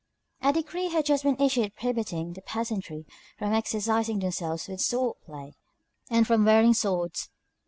A 0.41 0.51
decree 0.51 0.87
had 0.89 1.05
just 1.05 1.21
been 1.23 1.39
issued 1.39 1.75
prohibiting 1.75 2.33
the 2.33 2.41
peasantry 2.41 3.05
from 3.37 3.53
exercising 3.53 4.17
themselves 4.17 4.67
with 4.67 4.81
sword 4.81 5.17
play, 5.27 5.53
and 6.09 6.25
from 6.25 6.43
wearing 6.43 6.73
swords. 6.73 7.29